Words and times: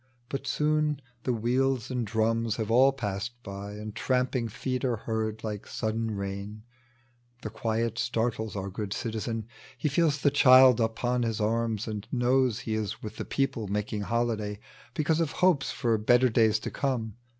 But 0.29 0.47
soon 0.47 0.99
the 1.25 1.31
wheels 1.31 1.91
and 1.91 2.07
di'ums 2.09 2.55
have 2.55 2.71
all 2.71 2.91
passed 2.91 3.33
by,. 3.43 3.73
And 3.73 3.95
tramping 3.95 4.47
feet 4.47 4.83
are 4.83 4.95
heard 4.95 5.43
like 5.43 5.67
sudden 5.67 6.15
rain: 6.17 6.63
The 7.43 7.51
quiet 7.51 7.99
startles 7.99 8.55
our 8.55 8.71
good 8.71 8.93
citizen; 8.93 9.45
He 9.77 9.89
feels 9.89 10.19
the 10.21 10.31
child 10.31 10.79
upon 10.79 11.21
his 11.21 11.39
arms, 11.39 11.87
and 11.87 12.07
knows 12.11 12.61
He 12.61 12.73
ia 12.73 12.87
with 13.03 13.17
the 13.17 13.25
people 13.25 13.67
making 13.67 14.01
holiday 14.01 14.57
Because 14.95 15.19
of 15.19 15.33
hopes 15.33 15.69
for 15.71 15.95
better 15.99 16.29
days 16.29 16.57
to 16.61 16.71
come. 16.71 17.17